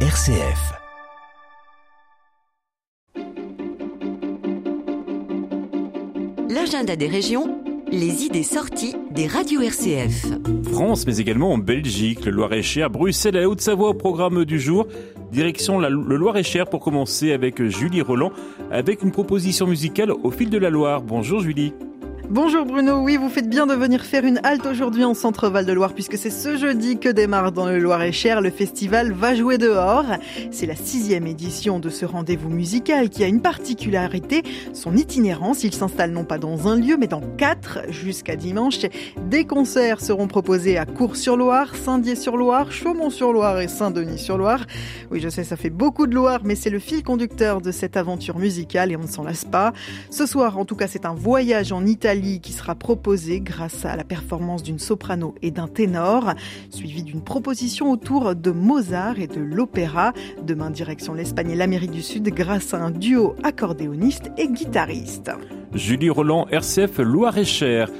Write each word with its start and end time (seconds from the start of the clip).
RCF. 0.00 0.76
L'agenda 6.48 6.96
des 6.96 7.08
régions, 7.08 7.58
les 7.90 8.24
idées 8.24 8.42
sorties 8.42 8.94
des 9.10 9.26
radios 9.26 9.60
RCF. 9.62 10.26
France, 10.72 11.06
mais 11.06 11.18
également 11.18 11.52
en 11.52 11.58
Belgique, 11.58 12.24
le 12.24 12.30
Loir-et-Cher, 12.32 12.90
Bruxelles 12.90 13.36
et 13.36 13.40
la 13.40 13.48
Haute-Savoie 13.48 13.90
au 13.90 13.94
programme 13.94 14.44
du 14.44 14.60
jour. 14.60 14.86
Direction 15.32 15.78
la- 15.78 15.90
le 15.90 16.16
Loir-et-Cher 16.16 16.66
pour 16.66 16.80
commencer 16.80 17.32
avec 17.32 17.62
Julie 17.64 18.02
Roland, 18.02 18.32
avec 18.70 19.02
une 19.02 19.10
proposition 19.10 19.66
musicale 19.66 20.10
au 20.10 20.30
fil 20.30 20.50
de 20.50 20.58
la 20.58 20.70
Loire. 20.70 21.02
Bonjour 21.02 21.40
Julie. 21.40 21.72
Bonjour 22.28 22.66
Bruno, 22.66 22.98
oui 23.02 23.16
vous 23.16 23.28
faites 23.28 23.48
bien 23.48 23.68
de 23.68 23.74
venir 23.74 24.04
faire 24.04 24.24
une 24.24 24.40
halte 24.42 24.66
aujourd'hui 24.66 25.04
en 25.04 25.14
centre 25.14 25.48
Val 25.48 25.64
de 25.64 25.72
Loire 25.72 25.94
puisque 25.94 26.18
c'est 26.18 26.30
ce 26.30 26.56
jeudi 26.56 26.98
que 26.98 27.08
démarre 27.08 27.52
dans 27.52 27.66
le 27.66 27.78
Loir-et-Cher 27.78 28.40
le 28.40 28.50
festival 28.50 29.12
Va 29.12 29.36
jouer 29.36 29.58
dehors. 29.58 30.06
C'est 30.50 30.66
la 30.66 30.74
sixième 30.74 31.28
édition 31.28 31.78
de 31.78 31.88
ce 31.88 32.04
rendez-vous 32.04 32.50
musical 32.50 33.10
qui 33.10 33.22
a 33.22 33.28
une 33.28 33.40
particularité, 33.40 34.42
son 34.72 34.96
itinérance. 34.96 35.62
Il 35.62 35.72
s'installe 35.72 36.10
non 36.10 36.24
pas 36.24 36.38
dans 36.38 36.66
un 36.66 36.74
lieu 36.74 36.96
mais 36.98 37.06
dans 37.06 37.20
quatre 37.20 37.78
jusqu'à 37.90 38.34
dimanche. 38.34 38.80
Des 39.30 39.44
concerts 39.44 40.00
seront 40.00 40.26
proposés 40.26 40.78
à 40.78 40.84
Cours-sur-Loire, 40.84 41.76
Saint-Dié-sur-Loire, 41.76 42.72
Chaumont-sur-Loire 42.72 43.60
et 43.60 43.68
Saint-Denis-sur-Loire. 43.68 44.66
Oui 45.12 45.20
je 45.20 45.28
sais 45.28 45.44
ça 45.44 45.56
fait 45.56 45.70
beaucoup 45.70 46.08
de 46.08 46.14
Loire 46.16 46.40
mais 46.42 46.56
c'est 46.56 46.70
le 46.70 46.80
fil 46.80 47.04
conducteur 47.04 47.60
de 47.60 47.70
cette 47.70 47.96
aventure 47.96 48.38
musicale 48.40 48.90
et 48.90 48.96
on 48.96 49.02
ne 49.02 49.06
s'en 49.06 49.22
lasse 49.22 49.44
pas. 49.44 49.72
Ce 50.10 50.26
soir 50.26 50.58
en 50.58 50.64
tout 50.64 50.74
cas 50.74 50.88
c'est 50.88 51.06
un 51.06 51.14
voyage 51.14 51.70
en 51.70 51.86
Italie 51.86 52.15
qui 52.16 52.52
sera 52.52 52.74
proposé 52.74 53.40
grâce 53.40 53.84
à 53.84 53.96
la 53.96 54.04
performance 54.04 54.62
d'une 54.62 54.78
soprano 54.78 55.34
et 55.42 55.50
d'un 55.50 55.68
ténor, 55.68 56.32
suivi 56.70 57.02
d'une 57.02 57.20
proposition 57.20 57.90
autour 57.90 58.34
de 58.34 58.50
Mozart 58.50 59.18
et 59.18 59.26
de 59.26 59.40
l'opéra. 59.40 60.12
Demain, 60.42 60.70
direction 60.70 61.14
l'Espagne 61.14 61.50
et 61.50 61.54
l'Amérique 61.54 61.90
du 61.90 62.02
Sud 62.02 62.28
grâce 62.30 62.72
à 62.74 62.78
un 62.78 62.90
duo 62.90 63.36
accordéoniste 63.42 64.30
et 64.38 64.48
guitariste. 64.48 65.30
Julie 65.74 66.10
Roland, 66.10 66.46
RCF 66.50 66.98
Loir-et-Cher. 66.98 67.90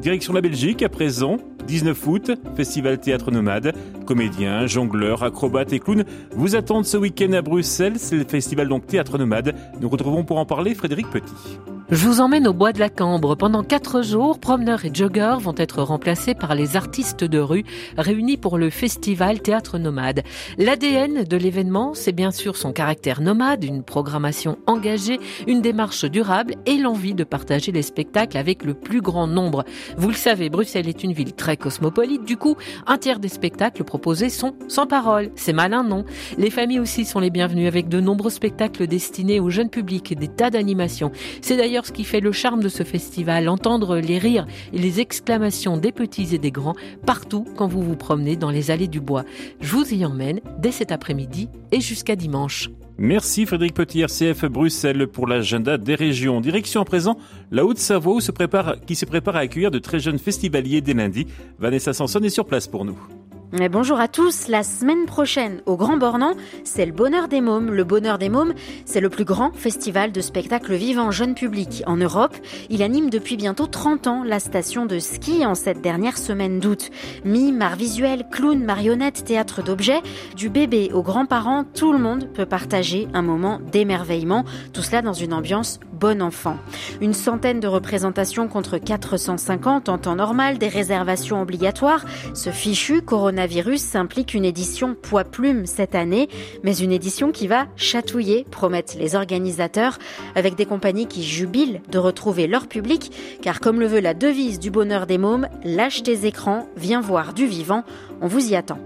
Direction 0.00 0.32
la 0.32 0.40
Belgique 0.40 0.82
à 0.82 0.88
présent. 0.88 1.38
19 1.66 2.06
août, 2.06 2.30
Festival 2.56 3.00
Théâtre 3.00 3.30
Nomade. 3.30 3.74
Comédiens, 4.06 4.66
jongleurs, 4.66 5.22
acrobates 5.22 5.72
et 5.72 5.80
clowns 5.80 6.04
vous 6.32 6.56
attendent 6.56 6.84
ce 6.84 6.96
week-end 6.96 7.32
à 7.32 7.42
Bruxelles. 7.42 7.94
C'est 7.96 8.16
le 8.16 8.24
festival 8.24 8.68
donc 8.68 8.86
Théâtre 8.86 9.18
Nomade. 9.18 9.54
Nous 9.80 9.88
retrouvons 9.88 10.24
pour 10.24 10.38
en 10.38 10.46
parler 10.46 10.74
Frédéric 10.74 11.10
Petit. 11.10 11.58
Je 11.90 12.06
vous 12.06 12.22
emmène 12.22 12.48
au 12.48 12.54
bois 12.54 12.72
de 12.72 12.78
la 12.78 12.88
Cambre. 12.88 13.36
Pendant 13.36 13.62
quatre 13.62 14.00
jours, 14.00 14.38
promeneurs 14.38 14.86
et 14.86 14.90
joggeurs 14.92 15.38
vont 15.38 15.54
être 15.58 15.82
remplacés 15.82 16.34
par 16.34 16.54
les 16.54 16.76
artistes 16.76 17.24
de 17.24 17.38
rue 17.38 17.64
réunis 17.98 18.38
pour 18.38 18.56
le 18.56 18.70
festival 18.70 19.42
Théâtre 19.42 19.76
Nomade. 19.76 20.22
L'ADN 20.56 21.24
de 21.24 21.36
l'événement, 21.36 21.92
c'est 21.92 22.12
bien 22.12 22.30
sûr 22.30 22.56
son 22.56 22.72
caractère 22.72 23.20
nomade, 23.20 23.64
une 23.64 23.82
programmation 23.82 24.56
engagée, 24.66 25.20
une 25.46 25.60
démarche 25.60 26.06
durable 26.06 26.54
et 26.64 26.78
l'envie 26.78 27.12
de 27.12 27.22
partager 27.22 27.70
les 27.70 27.82
spectacles 27.82 28.38
avec 28.38 28.64
le 28.64 28.72
plus 28.72 29.02
grand 29.02 29.26
nombre. 29.26 29.64
Vous 29.98 30.08
le 30.08 30.14
savez, 30.14 30.48
Bruxelles 30.48 30.88
est 30.88 31.04
une 31.04 31.12
ville 31.12 31.34
très 31.34 31.58
cosmopolite. 31.58 32.24
Du 32.24 32.38
coup, 32.38 32.56
un 32.86 32.96
tiers 32.96 33.18
des 33.18 33.28
spectacles 33.28 33.84
proposés 33.84 34.30
sont 34.30 34.54
sans 34.68 34.86
parole. 34.86 35.32
C'est 35.36 35.52
malin, 35.52 35.84
non? 35.84 36.06
Les 36.38 36.50
familles 36.50 36.80
aussi 36.80 37.04
sont 37.04 37.20
les 37.20 37.30
bienvenues 37.30 37.66
avec 37.66 37.90
de 37.90 38.00
nombreux 38.00 38.30
spectacles 38.30 38.86
destinés 38.86 39.38
au 39.38 39.50
jeune 39.50 39.68
public, 39.68 40.18
des 40.18 40.28
tas 40.28 40.48
d'animations. 40.48 41.12
C'est 41.42 41.58
d'ailleurs 41.58 41.73
ce 41.82 41.92
qui 41.92 42.04
fait 42.04 42.20
le 42.20 42.32
charme 42.32 42.62
de 42.62 42.68
ce 42.68 42.82
festival, 42.82 43.48
entendre 43.48 43.96
les 43.96 44.18
rires 44.18 44.46
et 44.72 44.78
les 44.78 45.00
exclamations 45.00 45.76
des 45.76 45.92
petits 45.92 46.34
et 46.34 46.38
des 46.38 46.50
grands 46.50 46.76
partout 47.06 47.46
quand 47.56 47.66
vous 47.66 47.82
vous 47.82 47.96
promenez 47.96 48.36
dans 48.36 48.50
les 48.50 48.70
allées 48.70 48.88
du 48.88 49.00
bois. 49.00 49.24
Je 49.60 49.72
vous 49.72 49.92
y 49.92 50.04
emmène 50.04 50.40
dès 50.58 50.72
cet 50.72 50.92
après-midi 50.92 51.48
et 51.72 51.80
jusqu'à 51.80 52.16
dimanche. 52.16 52.70
Merci 52.96 53.44
Frédéric 53.44 53.74
Petit, 53.74 54.02
RCF 54.02 54.44
Bruxelles 54.44 55.08
pour 55.08 55.26
l'agenda 55.26 55.78
des 55.78 55.96
régions. 55.96 56.40
Direction 56.40 56.80
à 56.80 56.84
présent 56.84 57.18
la 57.50 57.64
Haute-Savoie 57.64 58.20
qui 58.86 58.94
se 58.94 59.04
prépare 59.04 59.36
à 59.36 59.40
accueillir 59.40 59.72
de 59.72 59.80
très 59.80 59.98
jeunes 59.98 60.18
festivaliers 60.18 60.80
dès 60.80 60.94
lundi. 60.94 61.26
Vanessa 61.58 61.92
Sanson 61.92 62.20
est 62.20 62.28
sur 62.28 62.44
place 62.44 62.68
pour 62.68 62.84
nous. 62.84 62.98
Bonjour 63.54 64.00
à 64.00 64.08
tous, 64.08 64.48
la 64.48 64.64
semaine 64.64 65.06
prochaine 65.06 65.60
au 65.64 65.76
Grand 65.76 65.96
Bornand, 65.96 66.34
c'est 66.64 66.84
le 66.84 66.90
Bonheur 66.90 67.28
des 67.28 67.40
Mômes. 67.40 67.70
Le 67.70 67.84
Bonheur 67.84 68.18
des 68.18 68.28
Mômes, 68.28 68.52
c'est 68.84 69.00
le 69.00 69.08
plus 69.08 69.24
grand 69.24 69.52
festival 69.52 70.10
de 70.10 70.20
spectacles 70.20 70.74
vivants 70.74 71.12
jeune 71.12 71.36
public 71.36 71.84
en 71.86 71.96
Europe. 71.96 72.34
Il 72.68 72.82
anime 72.82 73.10
depuis 73.10 73.36
bientôt 73.36 73.68
30 73.68 74.08
ans 74.08 74.24
la 74.24 74.40
station 74.40 74.86
de 74.86 74.98
ski 74.98 75.46
en 75.46 75.54
cette 75.54 75.80
dernière 75.80 76.18
semaine 76.18 76.58
d'août. 76.58 76.90
Mime, 77.24 77.62
art 77.62 77.76
visuel, 77.76 78.26
clown, 78.28 78.64
marionnette, 78.64 79.24
théâtre 79.24 79.62
d'objets, 79.62 80.02
du 80.34 80.48
bébé 80.48 80.90
aux 80.92 81.04
grands-parents, 81.04 81.62
tout 81.62 81.92
le 81.92 82.00
monde 82.00 82.30
peut 82.34 82.46
partager 82.46 83.06
un 83.14 83.22
moment 83.22 83.60
d'émerveillement, 83.70 84.44
tout 84.72 84.82
cela 84.82 85.00
dans 85.00 85.12
une 85.12 85.32
ambiance 85.32 85.78
bon 86.04 86.20
enfant. 86.20 86.58
Une 87.00 87.14
centaine 87.14 87.60
de 87.60 87.66
représentations 87.66 88.46
contre 88.46 88.76
450 88.76 89.88
en 89.88 89.96
temps 89.96 90.16
normal, 90.16 90.58
des 90.58 90.68
réservations 90.68 91.40
obligatoires. 91.40 92.04
Ce 92.34 92.50
fichu 92.50 93.00
coronavirus 93.00 93.96
implique 93.96 94.34
une 94.34 94.44
édition 94.44 94.94
poids-plume 95.00 95.64
cette 95.64 95.94
année, 95.94 96.28
mais 96.62 96.76
une 96.76 96.92
édition 96.92 97.32
qui 97.32 97.46
va 97.46 97.68
chatouiller, 97.76 98.44
promettent 98.50 98.98
les 99.00 99.16
organisateurs, 99.16 99.98
avec 100.34 100.56
des 100.56 100.66
compagnies 100.66 101.06
qui 101.06 101.22
jubilent 101.24 101.80
de 101.90 101.96
retrouver 101.96 102.48
leur 102.48 102.66
public, 102.66 103.10
car 103.40 103.60
comme 103.60 103.80
le 103.80 103.86
veut 103.86 104.00
la 104.00 104.12
devise 104.12 104.58
du 104.58 104.70
bonheur 104.70 105.06
des 105.06 105.16
mômes, 105.16 105.48
lâche 105.64 106.02
tes 106.02 106.26
écrans, 106.26 106.68
viens 106.76 107.00
voir 107.00 107.32
du 107.32 107.46
vivant, 107.46 107.82
on 108.20 108.26
vous 108.26 108.52
y 108.52 108.56
attend. 108.56 108.78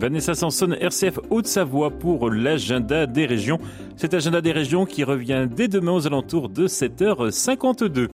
Vanessa 0.00 0.34
Sanson, 0.34 0.72
RCF 0.80 1.18
Haute-Savoie 1.28 1.90
pour 1.90 2.30
l'agenda 2.30 3.04
des 3.04 3.26
régions. 3.26 3.58
Cet 3.96 4.14
agenda 4.14 4.40
des 4.40 4.52
régions 4.52 4.86
qui 4.86 5.04
revient 5.04 5.46
dès 5.54 5.68
demain 5.68 5.92
aux 5.92 6.06
alentours 6.06 6.48
de 6.48 6.66
7h52. 6.66 8.10